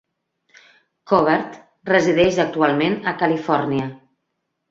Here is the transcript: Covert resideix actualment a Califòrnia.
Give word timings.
Covert 1.11 1.59
resideix 1.91 2.41
actualment 2.45 2.97
a 3.11 3.15
Califòrnia. 3.23 3.87